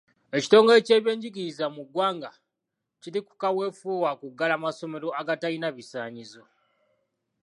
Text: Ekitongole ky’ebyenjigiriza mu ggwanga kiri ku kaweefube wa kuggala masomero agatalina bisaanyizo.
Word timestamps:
Ekitongole 0.37 0.79
ky’ebyenjigiriza 0.87 1.65
mu 1.75 1.81
ggwanga 1.87 2.31
kiri 3.01 3.19
ku 3.27 3.33
kaweefube 3.41 4.03
wa 4.05 4.13
kuggala 4.19 4.55
masomero 4.63 5.07
agatalina 5.19 5.67
bisaanyizo. 5.77 6.43